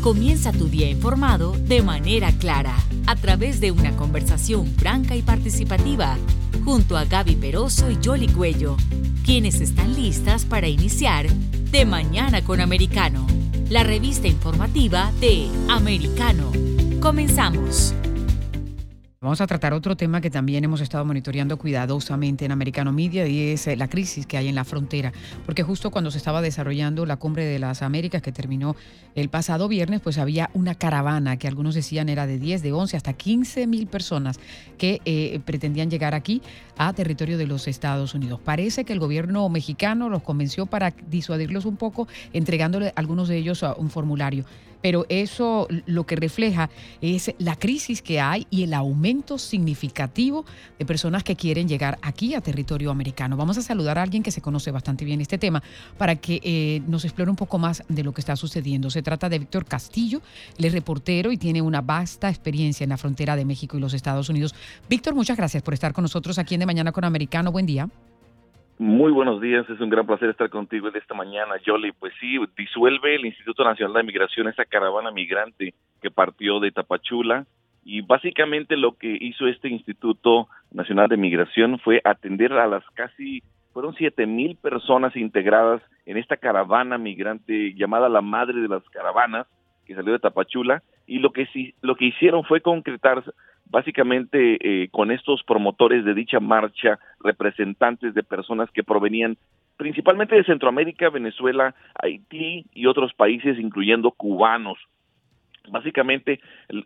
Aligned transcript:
Comienza 0.00 0.50
tu 0.50 0.68
día 0.68 0.88
informado 0.88 1.52
de 1.52 1.82
manera 1.82 2.32
clara, 2.32 2.74
a 3.06 3.16
través 3.16 3.60
de 3.60 3.70
una 3.70 3.94
conversación 3.96 4.66
franca 4.66 5.14
y 5.14 5.20
participativa, 5.20 6.16
junto 6.64 6.96
a 6.96 7.04
Gaby 7.04 7.36
Peroso 7.36 7.90
y 7.90 7.98
Jolly 8.02 8.28
Cuello, 8.28 8.78
quienes 9.26 9.60
están 9.60 9.94
listas 9.94 10.46
para 10.46 10.68
iniciar 10.68 11.28
De 11.70 11.84
Mañana 11.84 12.42
con 12.42 12.62
Americano, 12.62 13.26
la 13.68 13.82
revista 13.82 14.26
informativa 14.26 15.12
de 15.20 15.48
Americano. 15.68 16.50
Comenzamos. 17.00 17.92
Vamos 19.22 19.42
a 19.42 19.46
tratar 19.46 19.74
otro 19.74 19.98
tema 19.98 20.22
que 20.22 20.30
también 20.30 20.64
hemos 20.64 20.80
estado 20.80 21.04
monitoreando 21.04 21.58
cuidadosamente 21.58 22.46
en 22.46 22.52
Americano 22.52 22.90
Media 22.90 23.26
y 23.26 23.50
es 23.50 23.66
eh, 23.66 23.76
la 23.76 23.86
crisis 23.86 24.24
que 24.24 24.38
hay 24.38 24.48
en 24.48 24.54
la 24.54 24.64
frontera. 24.64 25.12
Porque 25.44 25.62
justo 25.62 25.90
cuando 25.90 26.10
se 26.10 26.16
estaba 26.16 26.40
desarrollando 26.40 27.04
la 27.04 27.16
cumbre 27.18 27.44
de 27.44 27.58
las 27.58 27.82
Américas 27.82 28.22
que 28.22 28.32
terminó 28.32 28.76
el 29.14 29.28
pasado 29.28 29.68
viernes, 29.68 30.00
pues 30.00 30.16
había 30.16 30.48
una 30.54 30.74
caravana 30.74 31.36
que 31.36 31.48
algunos 31.48 31.74
decían 31.74 32.08
era 32.08 32.26
de 32.26 32.38
10, 32.38 32.62
de 32.62 32.72
11, 32.72 32.96
hasta 32.96 33.12
15 33.12 33.66
mil 33.66 33.88
personas 33.88 34.40
que 34.78 35.02
eh, 35.04 35.38
pretendían 35.44 35.90
llegar 35.90 36.14
aquí 36.14 36.40
a 36.78 36.90
territorio 36.94 37.36
de 37.36 37.46
los 37.46 37.68
Estados 37.68 38.14
Unidos. 38.14 38.40
Parece 38.42 38.86
que 38.86 38.94
el 38.94 39.00
gobierno 39.00 39.46
mexicano 39.50 40.08
los 40.08 40.22
convenció 40.22 40.64
para 40.64 40.94
disuadirlos 41.10 41.66
un 41.66 41.76
poco, 41.76 42.08
entregándole 42.32 42.86
a 42.86 42.92
algunos 42.96 43.28
de 43.28 43.36
ellos 43.36 43.62
un 43.76 43.90
formulario 43.90 44.46
pero 44.82 45.06
eso 45.08 45.68
lo 45.86 46.04
que 46.04 46.16
refleja 46.16 46.70
es 47.00 47.34
la 47.38 47.56
crisis 47.56 48.02
que 48.02 48.20
hay 48.20 48.46
y 48.50 48.62
el 48.62 48.74
aumento 48.74 49.38
significativo 49.38 50.44
de 50.78 50.86
personas 50.86 51.24
que 51.24 51.36
quieren 51.36 51.68
llegar 51.68 51.98
aquí 52.02 52.34
a 52.34 52.40
territorio 52.40 52.90
americano. 52.90 53.36
Vamos 53.36 53.58
a 53.58 53.62
saludar 53.62 53.98
a 53.98 54.02
alguien 54.02 54.22
que 54.22 54.30
se 54.30 54.40
conoce 54.40 54.70
bastante 54.70 55.04
bien 55.04 55.20
este 55.20 55.38
tema 55.38 55.62
para 55.98 56.16
que 56.16 56.40
eh, 56.42 56.82
nos 56.86 57.04
explore 57.04 57.30
un 57.30 57.36
poco 57.36 57.58
más 57.58 57.82
de 57.88 58.04
lo 58.04 58.12
que 58.12 58.20
está 58.20 58.36
sucediendo. 58.36 58.90
Se 58.90 59.02
trata 59.02 59.28
de 59.28 59.38
Víctor 59.38 59.64
Castillo, 59.64 60.22
él 60.58 60.64
es 60.64 60.72
reportero 60.72 61.32
y 61.32 61.36
tiene 61.36 61.62
una 61.62 61.80
vasta 61.80 62.28
experiencia 62.28 62.84
en 62.84 62.90
la 62.90 62.96
frontera 62.96 63.36
de 63.36 63.44
México 63.44 63.76
y 63.76 63.80
los 63.80 63.94
Estados 63.94 64.28
Unidos. 64.28 64.54
Víctor, 64.88 65.14
muchas 65.14 65.36
gracias 65.36 65.62
por 65.62 65.74
estar 65.74 65.92
con 65.92 66.02
nosotros 66.02 66.38
aquí 66.38 66.54
en 66.54 66.60
De 66.60 66.66
Mañana 66.66 66.92
con 66.92 67.04
Americano. 67.04 67.52
Buen 67.52 67.66
día. 67.66 67.88
Muy 68.80 69.12
buenos 69.12 69.42
días, 69.42 69.68
es 69.68 69.78
un 69.78 69.90
gran 69.90 70.06
placer 70.06 70.30
estar 70.30 70.48
contigo 70.48 70.88
en 70.88 70.96
esta 70.96 71.12
mañana, 71.12 71.56
Jolly. 71.66 71.92
Pues 71.92 72.14
sí, 72.18 72.38
disuelve 72.56 73.14
el 73.14 73.26
Instituto 73.26 73.62
Nacional 73.62 73.92
de 73.92 74.04
Migración 74.04 74.48
esa 74.48 74.64
caravana 74.64 75.10
migrante 75.10 75.74
que 76.00 76.10
partió 76.10 76.60
de 76.60 76.72
Tapachula 76.72 77.44
y 77.84 78.00
básicamente 78.00 78.78
lo 78.78 78.96
que 78.96 79.18
hizo 79.20 79.46
este 79.48 79.68
Instituto 79.68 80.48
Nacional 80.72 81.10
de 81.10 81.18
Migración 81.18 81.78
fue 81.80 82.00
atender 82.04 82.54
a 82.54 82.66
las 82.66 82.82
casi, 82.94 83.42
fueron 83.74 83.94
siete 83.96 84.24
mil 84.24 84.56
personas 84.56 85.14
integradas 85.14 85.82
en 86.06 86.16
esta 86.16 86.38
caravana 86.38 86.96
migrante 86.96 87.74
llamada 87.74 88.08
la 88.08 88.22
madre 88.22 88.62
de 88.62 88.68
las 88.68 88.82
caravanas 88.88 89.46
que 89.84 89.94
salió 89.94 90.14
de 90.14 90.20
Tapachula 90.20 90.82
y 91.06 91.18
lo 91.18 91.32
que 91.32 91.46
lo 91.82 91.96
que 91.96 92.06
hicieron 92.06 92.44
fue 92.44 92.62
concretar 92.62 93.22
básicamente 93.70 94.58
eh, 94.60 94.88
con 94.90 95.10
estos 95.10 95.42
promotores 95.44 96.04
de 96.04 96.14
dicha 96.14 96.40
marcha, 96.40 96.98
representantes 97.20 98.14
de 98.14 98.22
personas 98.22 98.70
que 98.70 98.82
provenían 98.82 99.36
principalmente 99.76 100.34
de 100.34 100.44
Centroamérica, 100.44 101.08
Venezuela, 101.08 101.74
Haití 101.94 102.66
y 102.74 102.86
otros 102.86 103.14
países, 103.14 103.58
incluyendo 103.58 104.10
cubanos. 104.10 104.78
Básicamente, 105.70 106.40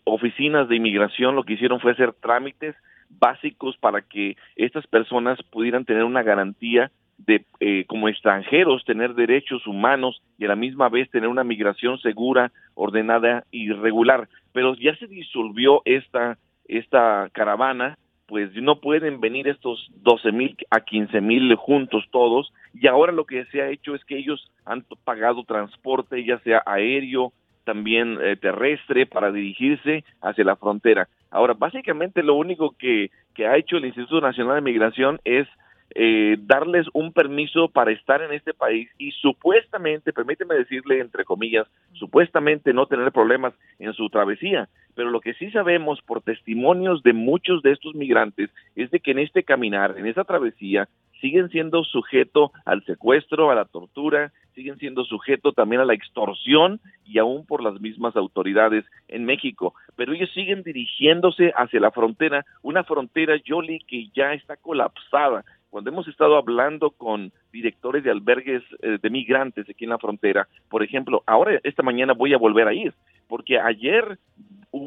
oficinas 0.05 0.69
de 0.69 0.77
inmigración 0.77 1.35
lo 1.35 1.45
que 1.45 1.55
hicieron 1.55 1.81
fue 1.81 1.93
hacer 1.93 2.13
trámites 2.13 2.77
básicos 3.09 3.77
para 3.79 4.03
que 4.03 4.37
estas 4.57 4.87
personas 4.87 5.43
pudieran 5.51 5.85
tener 5.85 6.05
una 6.05 6.23
garantía 6.23 6.91
de 7.19 7.45
eh, 7.61 7.85
como 7.87 8.09
extranjeros 8.09 8.85
tener 8.85 9.15
derechos 9.15 9.67
humanos 9.67 10.21
y 10.39 10.45
a 10.45 10.49
la 10.49 10.57
misma 10.57 10.89
vez 10.89 11.11
tener 11.11 11.29
una 11.29 11.45
migración 11.45 11.99
segura, 11.99 12.53
ordenada 12.75 13.45
y 13.51 13.71
regular. 13.71 14.29
Pero 14.53 14.75
ya 14.75 14.95
se 14.97 15.07
disolvió 15.07 15.83
esta 15.85 16.39
esta 16.67 17.29
caravana, 17.33 17.99
pues 18.27 18.55
no 18.55 18.81
pueden 18.81 19.21
venir 19.21 19.49
estos 19.49 19.91
12 19.97 20.33
mil 20.33 20.57
a 20.71 20.81
15 20.81 21.21
mil 21.21 21.55
juntos 21.57 22.05
todos 22.11 22.53
y 22.73 22.87
ahora 22.87 23.13
lo 23.13 23.25
que 23.27 23.45
se 23.47 23.61
ha 23.61 23.69
hecho 23.69 23.95
es 23.95 24.05
que 24.05 24.19
ellos 24.19 24.51
han 24.65 24.85
pagado 25.05 25.45
transporte, 25.45 26.25
ya 26.25 26.39
sea 26.41 26.63
aéreo, 26.65 27.33
también 27.65 28.19
eh, 28.23 28.37
terrestre, 28.37 29.07
para 29.07 29.33
dirigirse 29.33 30.05
hacia 30.21 30.45
la 30.45 30.57
frontera. 30.57 31.09
Ahora, 31.31 31.55
básicamente 31.55 32.23
lo 32.23 32.35
único 32.35 32.75
que, 32.79 33.11
que 33.35 33.47
ha 33.47 33.57
hecho 33.57 33.77
el 33.77 33.87
Instituto 33.87 34.21
Nacional 34.21 34.57
de 34.57 34.61
Migración 34.61 35.21
es 35.25 35.49
eh, 35.95 36.37
darles 36.41 36.87
un 36.93 37.13
permiso 37.13 37.69
para 37.69 37.93
estar 37.93 38.21
en 38.21 38.33
este 38.33 38.53
país 38.53 38.91
y 38.99 39.13
supuestamente, 39.13 40.13
permíteme 40.13 40.57
decirle 40.57 40.99
entre 41.01 41.25
comillas, 41.25 41.69
supuestamente 41.93 42.73
no 42.73 42.87
tener 42.87 43.13
problemas 43.13 43.55
en 43.79 43.93
su 43.93 44.09
travesía. 44.09 44.69
Pero 44.97 45.11
lo 45.11 45.21
que 45.21 45.35
sí 45.35 45.51
sabemos 45.51 46.01
por 46.03 46.23
testimonios 46.23 47.03
de 47.03 47.13
muchos 47.13 47.63
de 47.63 47.73
estos 47.73 47.95
migrantes 47.95 48.51
es 48.75 48.91
de 48.91 49.01
que 49.01 49.13
en 49.13 49.21
este 49.21 49.43
caminar, 49.43 49.97
en 49.97 50.07
esta 50.07 50.25
travesía, 50.25 50.89
siguen 51.21 51.49
siendo 51.49 51.85
sujeto 51.85 52.53
al 52.65 52.85
secuestro, 52.85 53.51
a 53.51 53.55
la 53.55 53.65
tortura, 53.65 54.33
siguen 54.55 54.79
siendo 54.79 55.05
sujeto 55.05 55.53
también 55.53 55.81
a 55.81 55.85
la 55.85 55.95
extorsión 55.95 56.81
y 57.07 57.19
aún 57.19 57.47
por 57.47 57.63
las 57.63 57.81
mismas 57.81 58.15
autoridades 58.15 58.85
en 59.09 59.25
México. 59.25 59.75
Pero 59.97 60.13
ellos 60.13 60.31
siguen 60.35 60.63
dirigiéndose 60.63 61.53
hacia 61.57 61.81
la 61.81 61.91
frontera, 61.91 62.45
una 62.63 62.85
frontera, 62.85 63.37
Yoli, 63.37 63.81
que 63.81 64.09
ya 64.15 64.35
está 64.35 64.57
colapsada 64.57 65.45
cuando 65.75 65.91
hemos 65.91 66.07
estado 66.07 66.37
hablando 66.37 66.93
con 66.93 67.33
directores 67.53 68.05
de 68.05 68.13
albergues 68.13 68.63
eh, 68.81 68.99
de 69.03 69.11
migrantes 69.11 69.69
aquí 69.69 69.83
en 69.83 69.91
la 69.91 69.99
frontera, 69.99 70.47
por 70.71 70.85
ejemplo, 70.85 71.25
ahora 71.27 71.59
esta 71.65 71.83
mañana 71.83 72.13
voy 72.13 72.33
a 72.33 72.39
volver 72.39 72.69
a 72.69 72.73
ir, 72.73 72.95
porque 73.27 73.59
ayer 73.59 74.21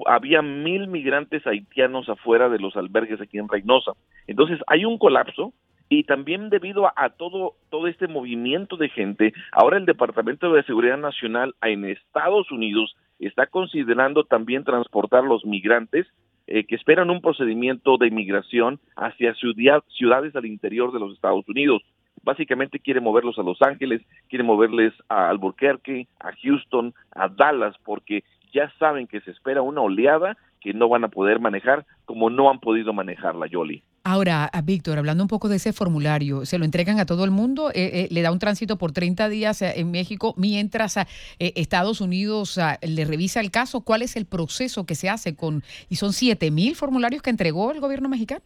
había 0.05 0.41
mil 0.41 0.87
migrantes 0.87 1.45
haitianos 1.45 2.07
afuera 2.07 2.47
de 2.47 2.59
los 2.59 2.77
albergues 2.77 3.19
aquí 3.19 3.37
en 3.37 3.49
Reynosa. 3.49 3.91
Entonces 4.27 4.61
hay 4.65 4.85
un 4.85 4.97
colapso 4.97 5.51
y 5.89 6.05
también 6.05 6.49
debido 6.49 6.87
a, 6.87 7.09
todo 7.09 7.55
todo 7.69 7.87
este 7.87 8.07
movimiento 8.07 8.77
de 8.77 8.87
gente, 8.87 9.33
ahora 9.51 9.75
el 9.75 9.85
Departamento 9.85 10.53
de 10.53 10.63
Seguridad 10.63 10.97
Nacional 10.97 11.53
en 11.63 11.83
Estados 11.83 12.49
Unidos 12.49 12.95
está 13.19 13.45
considerando 13.47 14.23
también 14.23 14.63
transportar 14.63 15.25
los 15.25 15.43
migrantes 15.43 16.07
eh, 16.47 16.65
que 16.65 16.75
esperan 16.75 17.09
un 17.09 17.21
procedimiento 17.21 17.97
de 17.97 18.07
inmigración 18.07 18.79
hacia 18.95 19.35
ciudades 19.35 20.35
al 20.35 20.45
interior 20.45 20.91
de 20.91 20.99
los 20.99 21.13
Estados 21.13 21.47
Unidos. 21.47 21.83
Básicamente 22.23 22.79
quiere 22.79 23.01
moverlos 23.01 23.37
a 23.39 23.43
Los 23.43 23.61
Ángeles, 23.61 24.01
quiere 24.29 24.43
moverles 24.43 24.93
a 25.09 25.29
Albuquerque, 25.29 26.07
a 26.19 26.31
Houston, 26.43 26.93
a 27.11 27.27
Dallas, 27.27 27.75
porque 27.83 28.23
ya 28.53 28.71
saben 28.79 29.07
que 29.07 29.21
se 29.21 29.31
espera 29.31 29.61
una 29.61 29.81
oleada 29.81 30.37
que 30.61 30.73
no 30.73 30.89
van 30.89 31.03
a 31.03 31.09
poder 31.09 31.39
manejar 31.39 31.85
como 32.05 32.29
no 32.29 32.49
han 32.49 32.59
podido 32.59 32.93
manejarla, 32.93 33.47
Yoli. 33.47 33.83
Ahora, 34.03 34.49
Víctor, 34.63 34.97
hablando 34.97 35.23
un 35.23 35.27
poco 35.27 35.49
de 35.49 35.57
ese 35.57 35.73
formulario, 35.73 36.45
¿se 36.45 36.57
lo 36.57 36.63
entregan 36.63 36.97
a 36.99 37.05
todo 37.05 37.25
el 37.25 37.31
mundo? 37.31 37.71
Eh, 37.71 37.73
eh, 37.93 38.07
¿Le 38.09 38.21
da 38.21 38.31
un 38.31 38.39
tránsito 38.39 38.77
por 38.77 38.93
30 38.93 39.27
días 39.27 39.61
eh, 39.61 39.73
en 39.75 39.91
México 39.91 40.33
mientras 40.37 40.97
Estados 41.39 41.99
Unidos 41.99 42.57
le 42.81 43.03
revisa 43.03 43.41
el 43.41 43.51
caso? 43.51 43.81
¿Cuál 43.81 44.03
es 44.03 44.15
el 44.15 44.25
proceso 44.25 44.85
que 44.85 44.95
se 44.95 45.09
hace 45.09 45.35
con, 45.35 45.61
y 45.89 45.97
son 45.97 46.13
7 46.13 46.51
mil 46.51 46.75
formularios 46.75 47.21
que 47.21 47.31
entregó 47.31 47.71
el 47.73 47.81
gobierno 47.81 48.07
mexicano? 48.07 48.41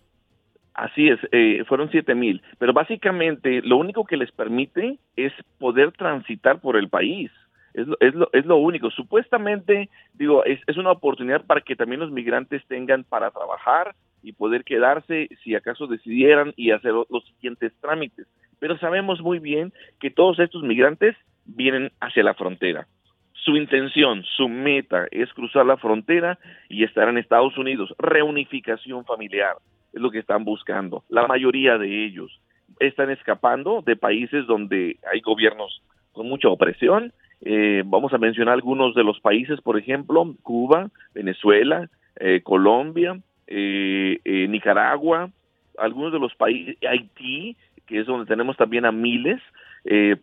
Así 0.73 1.09
es, 1.09 1.19
fueron 1.67 1.91
siete 1.91 2.15
mil, 2.15 2.41
pero 2.57 2.71
básicamente 2.71 3.61
lo 3.61 3.77
único 3.77 4.05
que 4.05 4.15
les 4.15 4.31
permite 4.31 4.97
es 5.17 5.33
poder 5.59 5.91
transitar 5.91 6.61
por 6.61 6.77
el 6.77 6.87
país. 6.87 7.29
Es 7.73 7.87
lo, 7.87 7.97
es 7.99 8.13
lo, 8.15 8.29
es 8.33 8.45
lo 8.45 8.57
único. 8.57 8.89
Supuestamente, 8.89 9.89
digo, 10.13 10.43
es, 10.43 10.59
es 10.67 10.77
una 10.77 10.91
oportunidad 10.91 11.45
para 11.45 11.61
que 11.61 11.75
también 11.75 12.01
los 12.01 12.11
migrantes 12.11 12.65
tengan 12.67 13.03
para 13.03 13.31
trabajar 13.31 13.95
y 14.23 14.33
poder 14.33 14.63
quedarse 14.63 15.29
si 15.43 15.55
acaso 15.55 15.87
decidieran 15.87 16.53
y 16.55 16.71
hacer 16.71 16.93
los 16.93 17.25
siguientes 17.25 17.73
trámites. 17.81 18.27
Pero 18.59 18.77
sabemos 18.77 19.21
muy 19.21 19.39
bien 19.39 19.73
que 19.99 20.11
todos 20.11 20.39
estos 20.39 20.63
migrantes 20.63 21.15
vienen 21.45 21.91
hacia 21.99 22.23
la 22.23 22.33
frontera. 22.33 22.87
Su 23.33 23.55
intención, 23.55 24.23
su 24.23 24.47
meta 24.47 25.07
es 25.09 25.33
cruzar 25.33 25.65
la 25.65 25.77
frontera 25.77 26.37
y 26.69 26.83
estar 26.83 27.09
en 27.09 27.17
Estados 27.17 27.57
Unidos. 27.57 27.93
Reunificación 27.97 29.03
familiar 29.05 29.55
es 29.93 30.01
lo 30.01 30.11
que 30.11 30.19
están 30.19 30.43
buscando. 30.43 31.03
La 31.09 31.27
mayoría 31.27 31.77
de 31.77 32.05
ellos 32.05 32.39
están 32.79 33.09
escapando 33.09 33.81
de 33.81 33.95
países 33.95 34.47
donde 34.47 34.97
hay 35.11 35.21
gobiernos 35.21 35.81
con 36.13 36.27
mucha 36.27 36.49
opresión 36.49 37.13
eh, 37.43 37.81
vamos 37.85 38.13
a 38.13 38.19
mencionar 38.19 38.53
algunos 38.53 38.93
de 38.93 39.03
los 39.03 39.19
países, 39.19 39.59
por 39.61 39.77
ejemplo, 39.77 40.35
Cuba, 40.43 40.89
Venezuela, 41.13 41.89
eh, 42.19 42.41
Colombia, 42.43 43.19
eh, 43.47 44.47
Nicaragua, 44.47 45.29
algunos 45.77 46.13
de 46.13 46.19
los 46.19 46.35
países, 46.35 46.77
Haití, 46.87 47.57
que 47.87 47.99
es 47.99 48.05
donde 48.05 48.27
tenemos 48.27 48.57
también 48.57 48.85
a 48.85 48.91
miles, 48.91 49.41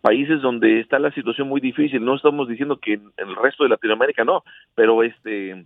países 0.01 0.41
donde 0.41 0.79
está 0.79 0.99
la 0.99 1.11
situación 1.11 1.49
muy 1.49 1.59
difícil. 1.59 2.03
No 2.03 2.15
estamos 2.15 2.47
diciendo 2.47 2.77
que 2.77 2.93
en 2.93 3.11
el 3.17 3.35
resto 3.35 3.63
de 3.63 3.69
Latinoamérica 3.69 4.23
no, 4.23 4.43
pero 4.73 5.03
este 5.03 5.65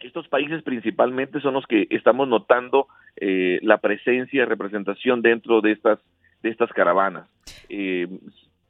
estos 0.00 0.26
países 0.28 0.62
principalmente 0.64 1.40
son 1.40 1.54
los 1.54 1.66
que 1.66 1.86
estamos 1.90 2.26
notando 2.28 2.88
la 3.16 3.78
presencia 3.78 4.42
y 4.42 4.44
representación 4.44 5.22
dentro 5.22 5.60
de 5.60 5.72
estas 5.72 5.98
de 6.42 6.50
estas 6.50 6.70
caravanas. 6.72 7.28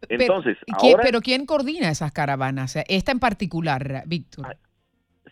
Entonces, 0.08 0.58
pero, 0.66 0.98
pero 1.02 1.20
¿quién 1.20 1.46
coordina 1.46 1.90
esas 1.90 2.12
caravanas? 2.12 2.76
Esta 2.88 3.12
en 3.12 3.20
particular, 3.20 4.04
Víctor. 4.06 4.46
Ah, 4.48 4.54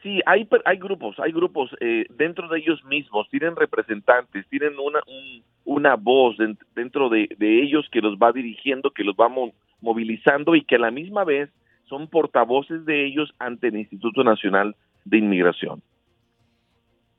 sí, 0.02 0.20
hay, 0.26 0.48
hay 0.64 0.78
grupos, 0.78 1.18
hay 1.20 1.32
grupos 1.32 1.70
eh, 1.80 2.06
dentro 2.10 2.48
de 2.48 2.58
ellos 2.58 2.84
mismos, 2.84 3.28
tienen 3.30 3.56
representantes, 3.56 4.46
tienen 4.48 4.78
una, 4.78 5.00
una 5.64 5.96
voz 5.96 6.36
dentro 6.74 7.08
de, 7.08 7.28
ellos 7.40 7.86
que 7.90 8.00
los 8.00 8.16
va 8.16 8.32
dirigiendo, 8.32 8.90
que 8.90 9.04
los 9.04 9.14
va 9.14 9.30
movilizando 9.80 10.54
y 10.54 10.64
que 10.64 10.76
a 10.76 10.80
la 10.80 10.90
misma 10.90 11.24
vez 11.24 11.50
son 11.88 12.08
portavoces 12.08 12.84
de 12.84 13.06
ellos 13.06 13.32
ante 13.38 13.68
el 13.68 13.76
Instituto 13.76 14.24
Nacional 14.24 14.74
de 15.04 15.18
Inmigración. 15.18 15.82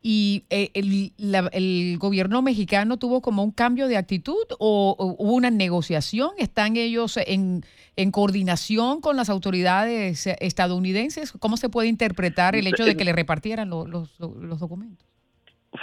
¿Y 0.05 0.43
eh, 0.49 0.69
el, 0.73 1.97
gobierno 1.97 2.41
mexicano 2.41 2.97
tuvo 2.97 3.21
como 3.21 3.41
un 3.41 3.51
cambio 3.51 3.87
de 3.87 3.95
actitud 3.95 4.45
o, 4.59 4.97
hubo 5.17 5.33
una 5.33 5.49
negociación? 5.49 6.31
¿Están 6.37 6.75
ellos 6.75 7.17
en, 7.25 7.63
coordinación 8.11 8.99
con 8.99 9.15
las 9.15 9.29
autoridades 9.29 10.27
estadounidenses? 10.41 11.31
¿Cómo 11.39 11.55
se 11.55 11.69
puede 11.69 11.87
interpretar 11.87 12.53
el 12.57 12.67
hecho 12.67 12.83
de 12.83 12.97
que 12.97 13.05
le 13.05 13.13
repartieran 13.13 13.69
los, 13.69 14.19
documentos? 14.19 15.07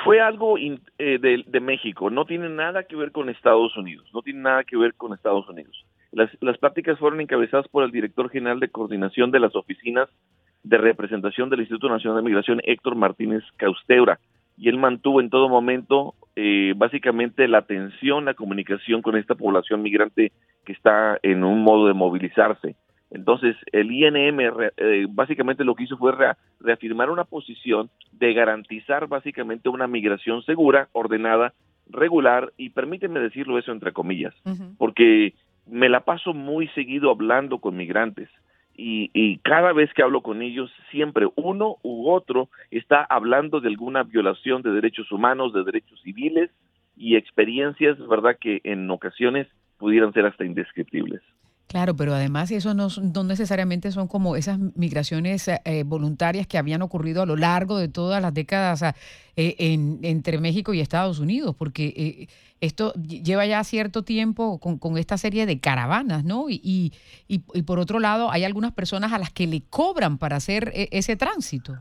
Fue 0.05 0.21
algo 0.21 0.59
eh, 0.59 0.79
de, 0.99 1.43
de, 1.47 1.61
México, 1.61 2.11
no 2.11 2.27
tiene 2.27 2.51
nada 2.51 2.83
que 2.85 2.97
ver 2.97 3.13
con 3.13 3.31
Estados 3.31 3.75
Unidos, 3.77 4.07
no 4.13 4.21
tiene 4.21 4.41
nada 4.41 4.65
que 4.65 4.77
ver 4.77 4.95
con 4.95 5.15
Estados 5.15 5.49
Unidos. 5.49 5.85
Las, 6.13 6.31
las 6.43 6.59
pláticas 6.59 6.99
fueron 6.99 7.23
encabezadas 7.23 7.67
por 7.69 7.85
el 7.85 7.91
director 7.91 8.29
general 8.31 8.61
de 8.61 8.69
coordinación 8.69 9.31
de 9.31 9.41
las 9.41 9.57
oficinas 9.57 10.09
de 10.63 10.79
representación 10.79 11.51
del 11.51 11.61
Instituto 11.61 11.89
Nacional 11.89 12.19
de 12.19 12.29
Migración, 12.29 12.61
Héctor 12.65 12.95
Martínez 12.95 13.43
Causteura, 13.57 14.19
y 14.57 14.69
él 14.69 14.77
mantuvo 14.77 15.21
en 15.21 15.31
todo 15.31 15.49
momento 15.49 16.15
eh, 16.37 16.75
básicamente 16.77 17.49
la 17.49 17.59
atención, 17.59 18.27
la 18.27 18.35
comunicación 18.35 19.01
con 19.01 19.17
esta 19.17 19.35
población 19.35 19.83
migrante 19.83 20.33
que 20.65 20.73
está 20.73 21.19
en 21.23 21.45
un 21.45 21.63
modo 21.63 21.87
de 21.87 21.95
movilizarse. 21.95 22.77
Entonces, 23.11 23.57
el 23.73 23.91
INM 23.91 24.39
eh, 24.41 25.07
básicamente 25.09 25.65
lo 25.65 25.75
que 25.75 25.85
hizo 25.85 25.97
fue 25.97 26.13
reafirmar 26.61 27.11
una 27.11 27.25
posición 27.25 27.91
de 28.13 28.35
garantizar 28.35 29.09
básicamente 29.09 29.69
una 29.69 29.89
migración 29.89 30.43
segura, 30.43 30.89
ordenada, 30.93 31.55
regular, 31.89 32.53
y 32.57 32.71
permíteme 32.71 33.19
decirlo 33.19 33.59
eso 33.59 33.73
entre 33.73 33.93
comillas, 33.93 34.35
porque 34.79 35.35
me 35.67 35.89
la 35.89 36.01
paso 36.01 36.35
muy 36.35 36.69
seguido 36.69 37.11
hablando 37.11 37.59
con 37.59 37.77
migrantes 37.77 38.29
y, 38.83 39.39
cada 39.39 39.73
vez 39.73 39.93
que 39.93 40.03
hablo 40.03 40.23
con 40.23 40.43
ellos, 40.43 40.71
siempre 40.91 41.29
uno 41.37 41.77
u 41.83 42.11
otro 42.11 42.49
está 42.71 43.05
hablando 43.05 43.61
de 43.61 43.69
alguna 43.69 44.05
violación 44.05 44.63
de 44.63 44.71
derechos 44.71 45.13
humanos, 45.13 45.53
de 45.53 45.65
derechos 45.65 46.01
civiles 46.03 46.51
y 46.97 47.17
experiencias, 47.17 47.99
¿verdad?, 48.09 48.37
que 48.41 48.61
en 48.65 48.91
ocasiones 48.91 49.47
pudieran 49.79 50.13
ser 50.13 50.27
hasta 50.27 50.45
indescriptibles. 50.45 51.23
Claro, 51.71 51.95
pero 51.95 52.15
además 52.15 52.51
eso 52.51 52.75
no, 52.75 52.89
necesariamente 53.23 53.93
son 53.93 54.09
como 54.09 54.35
esas 54.35 54.59
migraciones 54.75 55.47
eh, 55.47 55.85
voluntarias 55.87 56.49
que 56.49 56.59
habían 56.59 56.83
ocurrido 56.83 57.23
a 57.23 57.27
lo 57.27 57.37
largo 57.37 57.79
de 57.79 57.87
todas 57.87 58.21
las 58.21 58.35
décadas 58.35 58.83
eh, 58.83 59.55
en, 59.57 60.01
entre 60.03 60.41
México 60.41 60.75
y 60.75 60.81
Estados 60.81 61.21
Unidos, 61.21 61.55
porque 61.57 61.95
eh, 61.97 62.27
esto 62.61 62.93
lleva 62.95 63.47
ya 63.47 63.63
cierto 63.63 64.03
tiempo 64.03 64.59
con, 64.59 64.99
esta 64.99 65.17
serie 65.17 65.47
de 65.47 65.61
caravanas, 65.61 66.25
¿no? 66.25 66.47
Y, 66.51 66.93
y, 67.29 67.63
por 67.63 67.79
otro 67.79 68.01
lado, 68.01 68.33
hay 68.33 68.43
algunas 68.43 68.73
personas 68.73 69.13
a 69.13 69.21
las 69.21 69.31
que 69.31 69.47
le 69.47 69.63
cobran 69.71 70.19
para 70.19 70.39
hacer 70.39 70.73
ese 70.75 71.15
tránsito. 71.15 71.75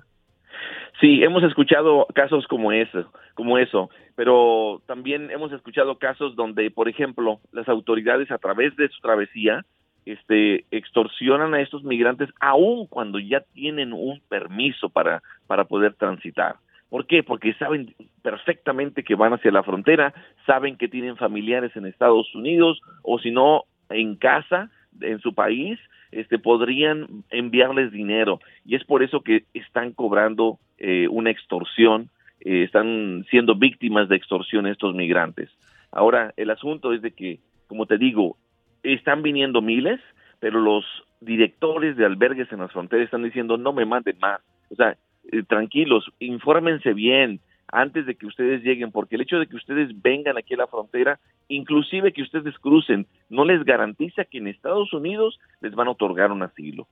Sí, 1.01 1.23
hemos 1.23 1.41
escuchado 1.41 2.05
casos 2.13 2.45
como 2.45 2.71
eso, 2.71 3.11
como 3.33 3.57
eso, 3.57 3.89
pero 4.13 4.83
también 4.85 5.31
hemos 5.31 5.51
escuchado 5.51 5.97
casos 5.97 6.35
donde, 6.35 6.69
por 6.69 6.89
ejemplo, 6.89 7.39
las 7.51 7.67
autoridades 7.67 8.29
a 8.29 8.37
través 8.37 8.75
de 8.75 8.87
su 8.89 9.01
travesía 9.01 9.65
este, 10.05 10.65
extorsionan 10.71 11.53
a 11.53 11.61
estos 11.61 11.83
migrantes 11.83 12.29
aun 12.39 12.87
cuando 12.87 13.19
ya 13.19 13.41
tienen 13.53 13.93
un 13.93 14.21
permiso 14.27 14.89
para, 14.89 15.21
para 15.47 15.65
poder 15.65 15.93
transitar. 15.93 16.55
¿Por 16.89 17.05
qué? 17.05 17.21
Porque 17.21 17.53
saben 17.53 17.93
perfectamente 18.23 19.03
que 19.03 19.15
van 19.15 19.33
hacia 19.33 19.51
la 19.51 19.63
frontera, 19.63 20.13
saben 20.45 20.75
que 20.75 20.87
tienen 20.87 21.17
familiares 21.17 21.75
en 21.75 21.85
Estados 21.85 22.33
Unidos 22.33 22.81
o 23.03 23.19
si 23.19 23.31
no 23.31 23.63
en 23.89 24.15
casa, 24.15 24.71
en 24.99 25.19
su 25.19 25.33
país, 25.33 25.79
este, 26.11 26.39
podrían 26.39 27.23
enviarles 27.29 27.91
dinero 27.91 28.39
y 28.65 28.75
es 28.75 28.83
por 28.83 29.03
eso 29.03 29.21
que 29.21 29.43
están 29.53 29.93
cobrando 29.93 30.57
eh, 30.79 31.07
una 31.07 31.29
extorsión, 31.29 32.09
eh, 32.41 32.63
están 32.63 33.25
siendo 33.29 33.55
víctimas 33.55 34.09
de 34.09 34.15
extorsión 34.15 34.65
estos 34.65 34.95
migrantes. 34.95 35.49
Ahora, 35.91 36.33
el 36.37 36.49
asunto 36.49 36.93
es 36.93 37.01
de 37.01 37.11
que, 37.11 37.39
como 37.67 37.85
te 37.85 37.97
digo, 37.97 38.37
están 38.83 39.21
viniendo 39.21 39.61
miles, 39.61 39.99
pero 40.39 40.59
los 40.59 40.85
directores 41.21 41.97
de 41.97 42.05
albergues 42.05 42.51
en 42.51 42.59
las 42.59 42.71
fronteras 42.71 43.05
están 43.05 43.23
diciendo 43.23 43.57
no 43.57 43.73
me 43.73 43.85
manden 43.85 44.17
más. 44.19 44.41
O 44.71 44.75
sea, 44.75 44.97
eh, 45.31 45.43
tranquilos, 45.43 46.09
infórmense 46.19 46.93
bien 46.93 47.39
antes 47.71 48.05
de 48.05 48.15
que 48.15 48.25
ustedes 48.25 48.63
lleguen, 48.63 48.91
porque 48.91 49.15
el 49.15 49.21
hecho 49.21 49.37
de 49.37 49.47
que 49.47 49.55
ustedes 49.55 49.89
vengan 50.01 50.37
aquí 50.37 50.55
a 50.55 50.57
la 50.57 50.67
frontera, 50.67 51.19
inclusive 51.47 52.13
que 52.13 52.23
ustedes 52.23 52.57
crucen, 52.57 53.05
no 53.29 53.45
les 53.45 53.63
garantiza 53.63 54.25
que 54.25 54.39
en 54.39 54.47
Estados 54.47 54.91
Unidos 54.93 55.39
les 55.61 55.75
van 55.75 55.87
a 55.87 55.91
otorgar 55.91 56.31
un 56.31 56.41
asilo. 56.41 56.87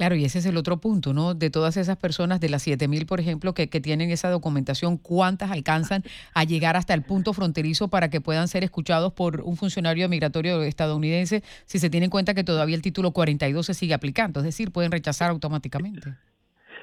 Claro, 0.00 0.14
y 0.14 0.24
ese 0.24 0.38
es 0.38 0.46
el 0.46 0.56
otro 0.56 0.78
punto, 0.78 1.12
¿no? 1.12 1.34
De 1.34 1.50
todas 1.50 1.76
esas 1.76 1.98
personas, 1.98 2.40
de 2.40 2.48
las 2.48 2.66
7.000, 2.66 3.06
por 3.06 3.20
ejemplo, 3.20 3.52
que, 3.52 3.66
tienen 3.66 4.10
esa 4.10 4.30
documentación, 4.30 4.96
¿cuántas 4.96 5.50
alcanzan 5.50 6.04
a 6.34 6.44
llegar 6.44 6.74
hasta 6.74 6.94
el 6.94 7.02
punto 7.02 7.34
fronterizo 7.34 7.90
para 7.90 8.08
que 8.08 8.22
puedan 8.22 8.48
ser 8.48 8.64
escuchados 8.64 9.12
por 9.12 9.42
un 9.42 9.58
funcionario 9.58 10.08
migratorio 10.08 10.62
estadounidense 10.62 11.42
si 11.66 11.78
se 11.78 11.90
tiene 11.90 12.06
en 12.06 12.10
cuenta 12.10 12.32
que 12.32 12.44
todavía 12.44 12.76
el 12.76 12.80
título 12.80 13.10
42 13.10 13.66
se 13.66 13.74
sigue 13.74 13.92
aplicando? 13.92 14.40
Es 14.40 14.46
decir, 14.46 14.72
pueden 14.72 14.90
rechazar 14.90 15.28
automáticamente. 15.28 16.14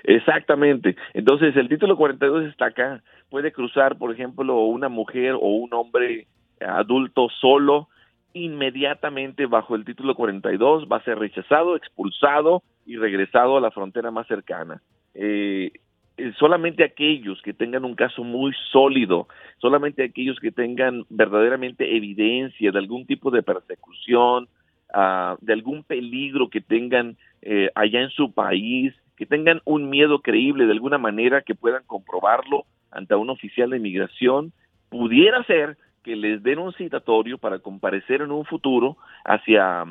Exactamente. 0.04 0.96
Entonces, 1.16 1.56
el 1.56 1.70
título 1.70 1.98
42 1.98 2.46
está 2.46 2.68
acá. 2.68 3.02
Puede 3.32 3.52
cruzar, 3.52 3.98
por 3.98 4.14
ejemplo, 4.14 4.60
una 4.66 4.90
mujer 4.90 5.32
o 5.32 5.48
un 5.56 5.74
hombre 5.74 6.28
adulto 6.62 7.30
solo 7.42 7.90
inmediatamente 8.34 9.48
bajo 9.48 9.74
el 9.74 9.86
título 9.86 10.14
42 10.14 10.88
va 10.88 10.98
a 10.98 11.04
ser 11.04 11.18
rechazado, 11.18 11.76
expulsado 11.76 12.62
y 12.88 12.96
regresado 12.96 13.58
a 13.58 13.62
la 13.62 13.70
frontera 13.70 14.10
más 14.10 14.26
cercana. 14.28 14.82
Eh, 15.14 15.72
eh, 16.18 16.34
solamente 16.40 16.84
aquellos 16.84 17.40
que 17.44 17.54
tengan 17.54 17.86
un 17.86 17.94
caso 17.94 18.24
muy 18.24 18.52
sólido, 18.72 19.28
solamente 19.60 20.04
aquellos 20.04 20.40
que 20.40 20.52
tengan 20.52 21.06
verdaderamente 21.10 21.96
evidencia 21.96 22.72
de 22.72 22.80
algún 22.80 23.06
tipo 23.06 23.30
de 23.30 23.44
persecución, 23.44 24.48
ah, 24.94 25.36
de 25.42 25.54
algún 25.54 25.84
peligro 25.84 26.50
que 26.50 26.62
tengan 26.62 27.18
eh, 27.42 27.70
allá 27.76 28.02
en 28.02 28.10
su 28.10 28.32
país, 28.32 28.96
que 29.18 29.26
tengan 29.26 29.62
un 29.66 29.90
miedo 29.90 30.22
creíble 30.22 30.66
de 30.66 30.72
alguna 30.72 30.98
manera, 30.98 31.42
que 31.42 31.56
puedan 31.56 31.84
comprobarlo 31.86 32.66
ante 32.90 33.14
un 33.16 33.30
oficial 33.30 33.70
de 33.70 33.78
inmigración, 33.78 34.54
pudiera 34.90 35.44
ser 35.44 35.78
que 36.04 36.16
les 36.16 36.42
den 36.42 36.60
un 36.60 36.74
citatorio 36.74 37.38
para 37.38 37.60
comparecer 37.60 38.22
en 38.22 38.32
un 38.32 38.46
futuro 38.46 38.96
hacia 39.26 39.84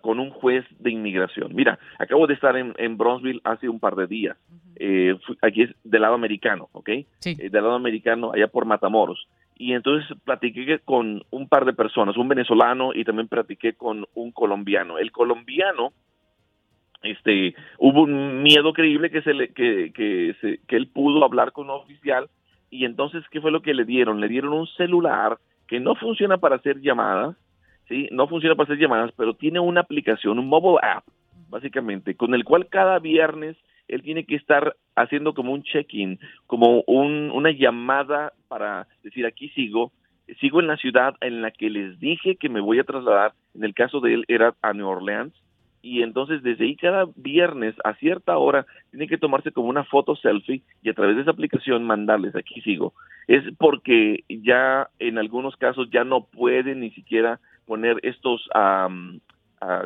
con 0.00 0.20
un 0.20 0.30
juez 0.30 0.64
de 0.78 0.90
inmigración. 0.90 1.54
Mira, 1.54 1.78
acabo 1.98 2.26
de 2.26 2.34
estar 2.34 2.56
en, 2.56 2.74
en 2.78 2.96
Bronzeville 2.96 3.40
hace 3.44 3.68
un 3.68 3.78
par 3.78 3.94
de 3.94 4.06
días. 4.06 4.36
Eh, 4.76 5.14
aquí 5.42 5.62
es 5.62 5.70
del 5.84 6.02
lado 6.02 6.14
americano, 6.14 6.68
¿ok? 6.72 6.90
Sí. 7.18 7.36
Eh, 7.38 7.50
del 7.50 7.62
lado 7.62 7.74
americano, 7.74 8.32
allá 8.32 8.48
por 8.48 8.64
Matamoros. 8.64 9.28
Y 9.58 9.72
entonces 9.72 10.06
platiqué 10.24 10.78
con 10.80 11.22
un 11.30 11.48
par 11.48 11.64
de 11.64 11.72
personas, 11.72 12.16
un 12.16 12.28
venezolano 12.28 12.92
y 12.94 13.04
también 13.04 13.28
platiqué 13.28 13.74
con 13.74 14.06
un 14.14 14.32
colombiano. 14.32 14.98
El 14.98 15.12
colombiano, 15.12 15.92
este, 17.02 17.54
hubo 17.78 18.02
un 18.02 18.42
miedo 18.42 18.72
creíble 18.72 19.10
que 19.10 19.22
se 19.22 19.32
le, 19.32 19.48
que, 19.48 19.92
que, 19.94 20.34
se, 20.40 20.60
que 20.66 20.76
él 20.76 20.88
pudo 20.88 21.24
hablar 21.24 21.52
con 21.52 21.64
un 21.64 21.76
oficial 21.76 22.28
y 22.70 22.84
entonces, 22.84 23.24
¿qué 23.30 23.40
fue 23.40 23.50
lo 23.50 23.62
que 23.62 23.74
le 23.74 23.84
dieron? 23.84 24.20
Le 24.20 24.28
dieron 24.28 24.52
un 24.52 24.66
celular 24.66 25.38
que 25.66 25.80
no 25.80 25.94
funciona 25.94 26.38
para 26.38 26.56
hacer 26.56 26.80
llamadas, 26.80 27.36
¿sí? 27.88 28.08
No 28.10 28.28
funciona 28.28 28.54
para 28.54 28.64
hacer 28.64 28.78
llamadas, 28.78 29.12
pero 29.16 29.34
tiene 29.34 29.60
una 29.60 29.80
aplicación, 29.80 30.38
un 30.38 30.48
mobile 30.48 30.78
app, 30.82 31.04
básicamente, 31.48 32.14
con 32.14 32.34
el 32.34 32.44
cual 32.44 32.68
cada 32.68 32.98
viernes 32.98 33.56
él 33.88 34.02
tiene 34.02 34.24
que 34.24 34.36
estar 34.36 34.76
haciendo 34.96 35.34
como 35.34 35.52
un 35.52 35.62
check-in, 35.62 36.18
como 36.46 36.82
un, 36.86 37.30
una 37.30 37.50
llamada 37.50 38.32
para 38.48 38.88
decir, 39.02 39.26
aquí 39.26 39.48
sigo, 39.50 39.92
sigo 40.40 40.60
en 40.60 40.66
la 40.66 40.76
ciudad 40.76 41.14
en 41.20 41.42
la 41.42 41.50
que 41.50 41.70
les 41.70 41.98
dije 42.00 42.36
que 42.36 42.48
me 42.48 42.60
voy 42.60 42.78
a 42.78 42.84
trasladar, 42.84 43.32
en 43.54 43.64
el 43.64 43.74
caso 43.74 44.00
de 44.00 44.14
él 44.14 44.24
era 44.28 44.54
a 44.62 44.72
New 44.72 44.88
Orleans, 44.88 45.32
y 45.82 46.02
entonces 46.02 46.42
desde 46.42 46.64
ahí 46.64 46.74
cada 46.74 47.06
viernes 47.14 47.76
a 47.84 47.94
cierta 47.94 48.36
hora 48.38 48.66
tiene 48.90 49.06
que 49.06 49.18
tomarse 49.18 49.52
como 49.52 49.68
una 49.68 49.84
foto 49.84 50.16
selfie 50.16 50.62
y 50.82 50.88
a 50.88 50.94
través 50.94 51.14
de 51.14 51.22
esa 51.22 51.30
aplicación 51.30 51.84
mandarles, 51.84 52.34
aquí 52.34 52.60
sigo. 52.62 52.92
Es 53.28 53.44
porque 53.56 54.24
ya 54.28 54.88
en 54.98 55.16
algunos 55.16 55.54
casos 55.56 55.88
ya 55.92 56.02
no 56.02 56.24
pueden 56.24 56.80
ni 56.80 56.90
siquiera 56.90 57.38
poner 57.66 57.98
estos, 58.02 58.48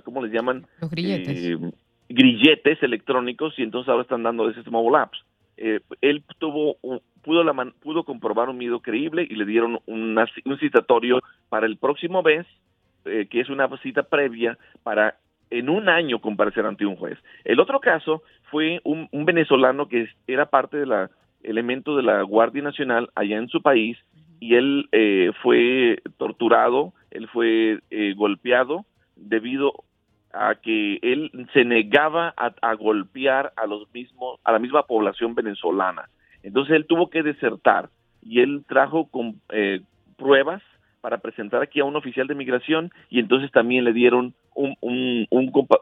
¿cómo 0.05 0.23
les 0.23 0.33
llaman? 0.33 0.67
Los 0.81 0.91
grilletes. 0.91 1.45
Eh, 1.45 1.59
grilletes 2.09 2.83
electrónicos 2.83 3.59
y 3.59 3.63
entonces 3.63 3.89
ahora 3.89 4.03
están 4.03 4.23
dando 4.23 4.49
ese 4.49 4.69
mobile 4.71 4.99
apps. 4.99 5.19
Eh, 5.57 5.81
él 6.01 6.23
tuvo 6.39 6.77
pudo 7.23 7.45
la 7.45 7.53
pudo 7.83 8.05
comprobar 8.05 8.49
un 8.49 8.57
miedo 8.57 8.81
creíble 8.81 9.27
y 9.29 9.35
le 9.35 9.45
dieron 9.45 9.79
un 9.87 10.19
citatorio 10.59 11.21
para 11.51 11.67
el 11.67 11.77
próximo 11.77 12.23
mes 12.23 12.47
eh, 13.05 13.27
que 13.31 13.41
es 13.41 13.49
una 13.49 13.69
cita 13.79 14.03
previa 14.03 14.59
para 14.83 15.17
en 15.51 15.69
un 15.69 15.89
año 15.89 16.21
comparecer 16.21 16.67
ante 16.67 16.85
un 16.85 16.97
juez. 16.97 17.19
El 17.45 17.59
otro 17.59 17.81
caso 17.81 18.23
fue 18.51 18.81
un, 18.85 19.09
venezolano 19.25 19.89
que 19.89 20.09
era 20.27 20.47
parte 20.47 20.77
de 20.77 20.87
la 20.87 21.11
elemento 21.43 21.97
de 21.97 22.03
la 22.03 22.23
Guardia 22.23 22.63
Nacional 22.63 23.09
allá 23.15 23.39
en 23.39 23.49
su 23.49 23.63
país 23.63 23.97
y 24.39 24.55
él 24.55 24.89
eh, 24.93 25.33
fue 25.43 26.03
torturado, 26.19 26.93
él 27.11 27.29
fue 27.29 27.81
eh, 27.91 28.15
golpeado 28.15 28.85
debido 29.17 29.73
a 30.33 30.55
que 30.55 30.99
él 31.03 31.31
se 31.53 31.65
negaba 31.65 32.33
a, 32.37 32.75
golpear 32.75 33.53
a 33.57 33.67
los 33.67 33.93
mismos 33.93 34.39
a 34.45 34.53
la 34.53 34.59
misma 34.59 34.85
población 34.85 35.35
venezolana. 35.35 36.09
Entonces 36.43 36.77
él 36.77 36.87
tuvo 36.87 37.11
que 37.11 37.23
desertar 37.23 37.91
y 38.23 38.41
él 38.41 38.65
trajo 38.69 39.09
con 39.09 39.41
eh, 39.51 39.81
pruebas 40.17 40.63
para 41.01 41.19
presentar 41.19 41.63
aquí 41.63 41.81
a 41.81 41.85
un 41.85 41.97
oficial 41.97 42.27
de 42.27 42.35
migración 42.35 42.91
y 43.09 43.21
entonces 43.21 43.51
también 43.51 43.85
le 43.85 43.93
dieron 43.93 44.35
un, 44.55 44.77
un, 44.81 45.27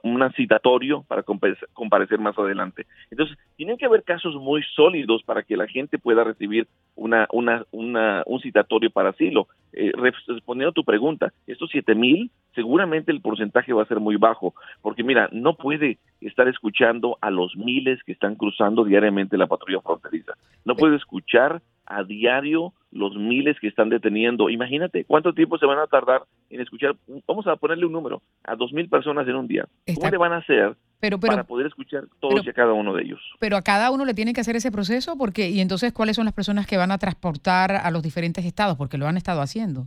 un, 0.02 0.32
citatorio 0.36 1.04
para 1.08 1.22
comparecer 1.22 2.18
más 2.18 2.38
adelante. 2.38 2.86
Entonces, 3.10 3.36
tienen 3.56 3.76
que 3.76 3.86
haber 3.86 4.04
casos 4.04 4.34
muy 4.36 4.62
sólidos 4.74 5.22
para 5.24 5.42
que 5.42 5.56
la 5.56 5.66
gente 5.66 5.98
pueda 5.98 6.22
recibir 6.22 6.68
una, 6.94 7.26
una, 7.32 7.64
una 7.72 8.22
un 8.26 8.40
citatorio 8.40 8.90
para 8.90 9.10
asilo. 9.10 9.48
Eh, 9.72 9.92
respondiendo 10.26 10.70
a 10.70 10.74
tu 10.74 10.84
pregunta, 10.84 11.32
estos 11.46 11.70
siete 11.70 11.94
mil, 11.94 12.30
seguramente 12.54 13.12
el 13.12 13.20
porcentaje 13.20 13.72
va 13.72 13.82
a 13.82 13.86
ser 13.86 14.00
muy 14.00 14.16
bajo, 14.16 14.54
porque 14.82 15.02
mira, 15.02 15.28
no 15.32 15.54
puede 15.54 15.98
estar 16.20 16.48
escuchando 16.48 17.18
a 17.20 17.30
los 17.30 17.56
miles 17.56 18.02
que 18.04 18.12
están 18.12 18.34
cruzando 18.34 18.84
diariamente 18.84 19.38
la 19.38 19.46
patrulla 19.46 19.80
fronteriza. 19.80 20.32
No 20.64 20.74
puede 20.74 20.96
escuchar 20.96 21.62
a 21.88 22.04
diario 22.04 22.72
los 22.92 23.16
miles 23.16 23.58
que 23.60 23.68
están 23.68 23.88
deteniendo. 23.88 24.48
Imagínate 24.48 25.04
cuánto 25.04 25.32
tiempo 25.32 25.58
se 25.58 25.66
van 25.66 25.78
a 25.78 25.86
tardar 25.86 26.22
en 26.50 26.60
escuchar, 26.60 26.96
vamos 27.26 27.46
a 27.46 27.56
ponerle 27.56 27.86
un 27.86 27.92
número, 27.92 28.22
a 28.44 28.56
dos 28.56 28.72
mil 28.72 28.88
personas 28.88 29.26
en 29.26 29.36
un 29.36 29.48
día. 29.48 29.66
¿Cómo 29.94 30.10
le 30.10 30.18
van 30.18 30.32
a 30.32 30.38
hacer 30.38 30.76
para 31.20 31.44
poder 31.44 31.66
escuchar 31.66 32.04
todos 32.20 32.44
y 32.44 32.50
a 32.50 32.52
cada 32.52 32.72
uno 32.72 32.94
de 32.94 33.02
ellos? 33.02 33.20
Pero 33.40 33.56
a 33.56 33.62
cada 33.62 33.90
uno 33.90 34.04
le 34.04 34.14
tienen 34.14 34.34
que 34.34 34.40
hacer 34.40 34.56
ese 34.56 34.70
proceso, 34.70 35.16
porque 35.16 35.48
y 35.50 35.60
entonces 35.60 35.92
cuáles 35.92 36.16
son 36.16 36.24
las 36.24 36.34
personas 36.34 36.66
que 36.66 36.76
van 36.76 36.90
a 36.90 36.98
transportar 36.98 37.72
a 37.72 37.90
los 37.90 38.02
diferentes 38.02 38.44
estados, 38.44 38.76
porque 38.76 38.98
lo 38.98 39.06
han 39.06 39.16
estado 39.16 39.40
haciendo. 39.40 39.86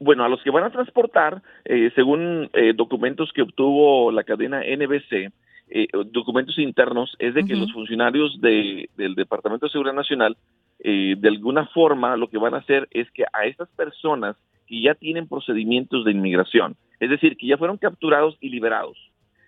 bueno, 0.00 0.24
a 0.24 0.28
los 0.28 0.42
que 0.42 0.50
van 0.50 0.64
a 0.64 0.70
transportar, 0.70 1.42
eh, 1.64 1.90
según 1.94 2.50
eh, 2.52 2.72
documentos 2.74 3.32
que 3.32 3.42
obtuvo 3.42 4.12
la 4.12 4.24
cadena 4.24 4.60
NBC, 4.60 5.32
eh, 5.70 5.86
documentos 6.12 6.58
internos, 6.58 7.14
es 7.18 7.34
de 7.34 7.44
que 7.44 7.54
los 7.54 7.72
funcionarios 7.72 8.40
de, 8.40 8.88
del 8.96 9.14
Departamento 9.14 9.66
de 9.66 9.72
Seguridad 9.72 9.94
Nacional 9.94 10.36
eh, 10.80 11.16
de 11.18 11.28
alguna 11.28 11.66
forma 11.66 12.16
lo 12.16 12.28
que 12.28 12.38
van 12.38 12.54
a 12.54 12.58
hacer 12.58 12.88
es 12.90 13.10
que 13.10 13.24
a 13.32 13.46
estas 13.46 13.68
personas 13.70 14.36
que 14.66 14.80
ya 14.80 14.94
tienen 14.94 15.28
procedimientos 15.28 16.04
de 16.04 16.12
inmigración, 16.12 16.76
es 17.00 17.10
decir, 17.10 17.36
que 17.36 17.46
ya 17.46 17.58
fueron 17.58 17.78
capturados 17.78 18.36
y 18.40 18.50
liberados, 18.50 18.96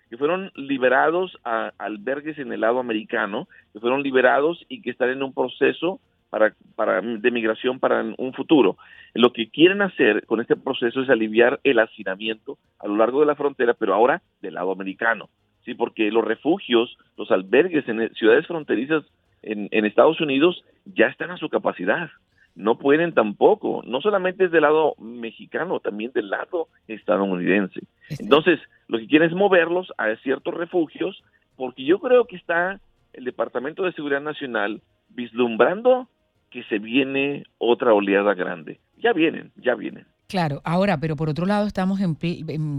que 0.09 0.17
fueron 0.17 0.51
liberados 0.55 1.37
a 1.45 1.71
albergues 1.77 2.37
en 2.37 2.51
el 2.51 2.61
lado 2.61 2.79
americano, 2.79 3.47
que 3.71 3.79
fueron 3.79 4.03
liberados 4.03 4.65
y 4.67 4.81
que 4.81 4.91
están 4.91 5.09
en 5.09 5.23
un 5.23 5.33
proceso 5.33 5.99
para, 6.29 6.53
para, 6.75 7.01
de 7.01 7.31
migración 7.31 7.79
para 7.79 8.03
un 8.17 8.33
futuro. 8.33 8.77
Lo 9.13 9.31
que 9.31 9.49
quieren 9.49 9.81
hacer 9.81 10.25
con 10.25 10.41
este 10.41 10.55
proceso 10.55 11.01
es 11.01 11.09
aliviar 11.09 11.59
el 11.63 11.79
hacinamiento 11.79 12.57
a 12.79 12.87
lo 12.87 12.95
largo 12.95 13.19
de 13.19 13.25
la 13.25 13.35
frontera, 13.35 13.73
pero 13.73 13.93
ahora 13.93 14.21
del 14.41 14.55
lado 14.55 14.71
americano. 14.71 15.29
Sí, 15.65 15.75
porque 15.75 16.09
los 16.09 16.25
refugios, 16.25 16.97
los 17.17 17.29
albergues 17.29 17.87
en 17.87 18.11
ciudades 18.15 18.47
fronterizas 18.47 19.03
en, 19.43 19.85
Estados 19.85 20.21
Unidos 20.21 20.63
ya 20.85 21.07
están 21.07 21.31
a 21.31 21.37
su 21.37 21.49
capacidad. 21.49 22.09
No 22.53 22.77
pueden 22.77 23.13
tampoco, 23.13 23.81
no 23.85 24.01
solamente 24.01 24.45
es 24.45 24.51
del 24.51 24.63
lado 24.63 24.95
mexicano, 24.99 25.79
también 25.79 26.11
del 26.13 26.29
lado 26.29 26.67
estadounidense. 26.87 27.81
Entonces, 28.19 28.59
lo 28.87 28.99
que 28.99 29.07
quieren 29.07 29.29
es 29.29 29.35
moverlos 29.35 29.91
a 29.97 30.13
ciertos 30.17 30.53
refugios, 30.53 31.23
porque 31.55 31.85
yo 31.85 31.99
creo 31.99 32.25
que 32.25 32.35
está 32.35 32.79
el 33.13 33.23
Departamento 33.23 33.83
de 33.83 33.93
Seguridad 33.93 34.21
Nacional 34.21 34.81
vislumbrando 35.09 36.09
que 36.49 36.63
se 36.63 36.79
viene 36.79 37.43
otra 37.57 37.93
oleada 37.93 38.33
grande. 38.33 38.79
Ya 38.97 39.13
vienen, 39.13 39.51
ya 39.55 39.75
vienen. 39.75 40.05
Claro, 40.27 40.61
ahora, 40.63 40.97
pero 40.97 41.15
por 41.15 41.29
otro 41.29 41.45
lado 41.45 41.67
estamos 41.67 41.99
en, 41.99 42.15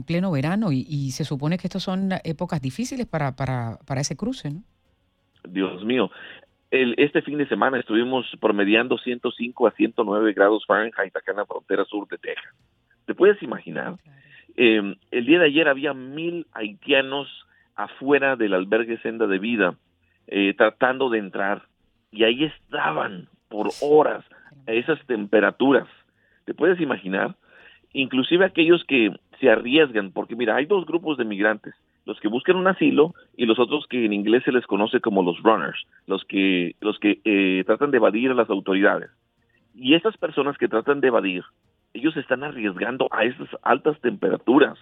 pleno 0.04 0.30
verano 0.30 0.72
y, 0.72 0.86
y, 0.88 1.10
se 1.10 1.24
supone 1.24 1.58
que 1.58 1.66
estas 1.66 1.82
son 1.82 2.10
épocas 2.24 2.62
difíciles 2.62 3.06
para, 3.06 3.36
para, 3.36 3.78
para 3.86 4.00
ese 4.00 4.16
cruce, 4.16 4.50
¿no? 4.50 4.62
Dios 5.48 5.84
mío, 5.84 6.10
este 6.72 7.20
fin 7.20 7.36
de 7.36 7.46
semana 7.46 7.78
estuvimos 7.78 8.26
promediando 8.40 8.96
105 8.96 9.66
a 9.66 9.72
109 9.72 10.32
grados 10.32 10.64
Fahrenheit 10.66 11.14
acá 11.14 11.32
en 11.32 11.36
la 11.36 11.44
frontera 11.46 11.84
sur 11.84 12.08
de 12.08 12.16
Texas. 12.16 12.54
¿Te 13.04 13.14
puedes 13.14 13.42
imaginar? 13.42 13.96
Em, 14.56 14.96
el 15.10 15.26
día 15.26 15.38
de 15.38 15.46
ayer 15.46 15.68
había 15.68 15.92
mil 15.92 16.46
haitianos 16.52 17.28
afuera 17.76 18.36
del 18.36 18.54
albergue 18.54 18.98
Senda 18.98 19.26
de 19.26 19.38
Vida 19.38 19.74
eh, 20.28 20.54
tratando 20.56 21.10
de 21.10 21.18
entrar 21.18 21.62
y 22.10 22.24
ahí 22.24 22.44
estaban 22.44 23.28
por 23.48 23.68
horas 23.82 24.24
a 24.66 24.72
esas 24.72 24.98
temperaturas. 25.06 25.88
¿Te 26.46 26.54
puedes 26.54 26.80
imaginar? 26.80 27.36
Inclusive 27.92 28.46
aquellos 28.46 28.82
que 28.84 29.14
se 29.40 29.50
arriesgan, 29.50 30.10
porque 30.10 30.36
mira, 30.36 30.56
hay 30.56 30.64
dos 30.64 30.86
grupos 30.86 31.18
de 31.18 31.26
migrantes 31.26 31.74
los 32.04 32.18
que 32.20 32.28
buscan 32.28 32.56
un 32.56 32.66
asilo 32.66 33.14
y 33.36 33.46
los 33.46 33.58
otros 33.58 33.86
que 33.88 34.04
en 34.04 34.12
inglés 34.12 34.42
se 34.44 34.52
les 34.52 34.66
conoce 34.66 35.00
como 35.00 35.22
los 35.22 35.40
runners, 35.42 35.86
los 36.06 36.24
que, 36.24 36.74
los 36.80 36.98
que 36.98 37.20
eh, 37.24 37.62
tratan 37.64 37.90
de 37.90 37.98
evadir 37.98 38.30
a 38.30 38.34
las 38.34 38.50
autoridades. 38.50 39.10
Y 39.74 39.94
esas 39.94 40.16
personas 40.16 40.58
que 40.58 40.68
tratan 40.68 41.00
de 41.00 41.08
evadir, 41.08 41.44
ellos 41.94 42.16
están 42.16 42.44
arriesgando 42.44 43.08
a 43.10 43.24
esas 43.24 43.48
altas 43.62 44.00
temperaturas. 44.00 44.78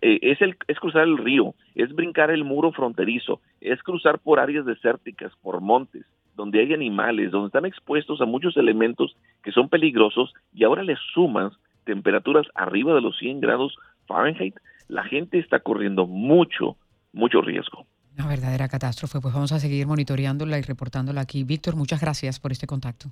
Eh, 0.00 0.18
es, 0.22 0.40
el, 0.40 0.56
es 0.66 0.78
cruzar 0.80 1.02
el 1.02 1.18
río, 1.18 1.54
es 1.74 1.94
brincar 1.94 2.30
el 2.30 2.44
muro 2.44 2.72
fronterizo, 2.72 3.40
es 3.60 3.82
cruzar 3.82 4.18
por 4.18 4.40
áreas 4.40 4.64
desérticas, 4.64 5.32
por 5.42 5.60
montes, 5.60 6.04
donde 6.34 6.60
hay 6.60 6.72
animales, 6.72 7.30
donde 7.30 7.46
están 7.48 7.66
expuestos 7.66 8.20
a 8.20 8.24
muchos 8.24 8.56
elementos 8.56 9.16
que 9.42 9.52
son 9.52 9.68
peligrosos 9.68 10.32
y 10.52 10.64
ahora 10.64 10.82
les 10.82 10.98
sumas 11.12 11.52
temperaturas 11.84 12.46
arriba 12.54 12.94
de 12.94 13.02
los 13.02 13.16
100 13.18 13.40
grados 13.40 13.76
Fahrenheit, 14.06 14.54
la 14.88 15.04
gente 15.04 15.38
está 15.38 15.60
corriendo 15.60 16.06
mucho, 16.06 16.76
mucho 17.12 17.40
riesgo. 17.40 17.86
Una 18.16 18.28
verdadera 18.28 18.68
catástrofe. 18.68 19.20
Pues 19.20 19.34
vamos 19.34 19.52
a 19.52 19.58
seguir 19.58 19.86
monitoreándola 19.86 20.58
y 20.58 20.62
reportándola 20.62 21.20
aquí. 21.20 21.44
Víctor, 21.44 21.76
muchas 21.76 22.00
gracias 22.00 22.38
por 22.38 22.52
este 22.52 22.66
contacto. 22.66 23.10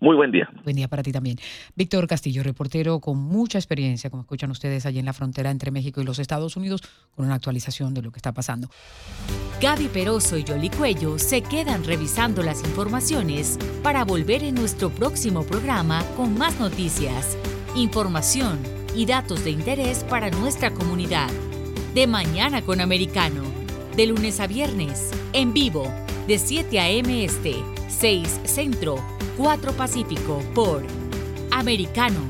Muy 0.00 0.14
buen 0.14 0.30
día. 0.30 0.48
Buen 0.62 0.76
día 0.76 0.86
para 0.86 1.02
ti 1.02 1.10
también. 1.10 1.36
Víctor 1.74 2.06
Castillo, 2.06 2.44
reportero 2.44 3.00
con 3.00 3.18
mucha 3.18 3.58
experiencia, 3.58 4.10
como 4.10 4.22
escuchan 4.22 4.50
ustedes, 4.50 4.86
allí 4.86 5.00
en 5.00 5.04
la 5.04 5.12
frontera 5.12 5.50
entre 5.50 5.72
México 5.72 6.00
y 6.00 6.04
los 6.04 6.20
Estados 6.20 6.56
Unidos, 6.56 6.82
con 7.16 7.26
una 7.26 7.34
actualización 7.34 7.94
de 7.94 8.02
lo 8.02 8.12
que 8.12 8.18
está 8.18 8.32
pasando. 8.32 8.68
Gaby 9.60 9.88
Peroso 9.88 10.36
y 10.36 10.44
Yoli 10.44 10.70
Cuello 10.70 11.18
se 11.18 11.42
quedan 11.42 11.82
revisando 11.82 12.44
las 12.44 12.62
informaciones 12.62 13.58
para 13.82 14.04
volver 14.04 14.44
en 14.44 14.54
nuestro 14.54 14.90
próximo 14.90 15.42
programa 15.42 16.04
con 16.16 16.38
más 16.38 16.60
noticias, 16.60 17.36
información 17.74 18.77
y 18.94 19.06
datos 19.06 19.44
de 19.44 19.50
interés 19.50 20.04
para 20.04 20.30
nuestra 20.30 20.72
comunidad. 20.72 21.30
De 21.94 22.06
Mañana 22.06 22.62
con 22.62 22.80
Americano, 22.80 23.42
de 23.96 24.06
lunes 24.06 24.40
a 24.40 24.46
viernes, 24.46 25.10
en 25.32 25.52
vivo, 25.52 25.90
de 26.26 26.38
7 26.38 26.78
a.m. 26.78 27.24
Este, 27.24 27.56
6 27.88 28.40
Centro, 28.44 28.96
4 29.36 29.72
Pacífico, 29.72 30.42
por 30.54 30.84
Americano 31.50 32.20